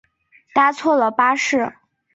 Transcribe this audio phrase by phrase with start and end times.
[0.55, 1.73] 搭错了巴士